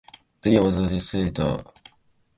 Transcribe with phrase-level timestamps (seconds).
[0.41, 1.63] The year was a disaster.